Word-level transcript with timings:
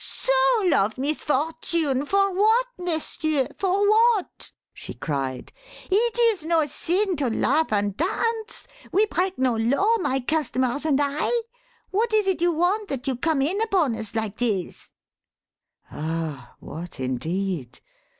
"Soul 0.03 0.73
of 0.73 0.97
misfortune! 0.97 2.07
for 2.07 2.33
what, 2.33 2.65
m'sieur 2.79 3.49
for 3.55 3.87
what?" 3.87 4.51
she 4.73 4.95
cried. 4.95 5.53
"It 5.91 6.17
is 6.17 6.43
no 6.43 6.65
sin 6.65 7.15
to 7.17 7.29
laugh 7.29 7.71
and 7.71 7.95
dance. 7.95 8.67
We 8.91 9.05
break 9.05 9.37
no 9.37 9.55
law, 9.57 9.97
my 9.99 10.19
customers 10.21 10.85
and 10.87 10.99
I. 10.99 11.43
What 11.91 12.15
is 12.15 12.25
it 12.25 12.41
you 12.41 12.51
want 12.51 12.87
that 12.89 13.05
you 13.05 13.15
come 13.15 13.43
in 13.43 13.61
upon 13.61 13.95
us 13.95 14.15
like 14.15 14.37
this?" 14.39 14.91
Ah, 15.91 16.55
what 16.59 16.99
indeed? 16.99 17.79